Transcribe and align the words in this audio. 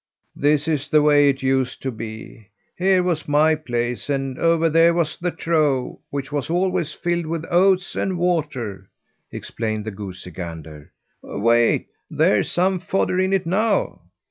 "This 0.35 0.67
is 0.67 0.89
the 0.89 1.03
way 1.03 1.29
it 1.29 1.43
used 1.43 1.83
to 1.83 1.91
be: 1.91 2.47
here 2.75 3.03
was 3.03 3.27
my 3.27 3.53
place 3.53 4.09
and 4.09 4.39
over 4.39 4.67
there 4.67 4.95
was 4.95 5.15
the 5.15 5.29
trough, 5.29 5.99
which 6.09 6.31
was 6.31 6.49
always 6.49 6.91
filled 6.91 7.27
with 7.27 7.45
oats 7.51 7.95
and 7.95 8.17
water," 8.17 8.89
explained 9.31 9.85
the 9.85 9.91
goosey 9.91 10.31
gander. 10.31 10.91
"Wait! 11.21 11.89
there's 12.09 12.51
some 12.51 12.79
fodder 12.79 13.19
in 13.19 13.31
it 13.31 13.45
now." 13.45 14.01